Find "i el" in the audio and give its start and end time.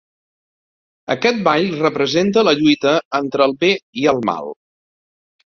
4.05-4.25